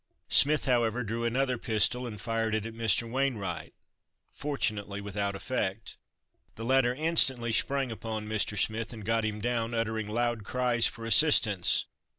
[0.29, 3.07] Smith, however, drew another pistol, and fired it at Mr.
[3.07, 3.71] Wainwright,
[4.31, 5.95] fortunately without effect.
[6.55, 8.57] The latter instantly sprang upon Mr.
[8.57, 11.85] Smith and got him down, uttering loud cries for assistance.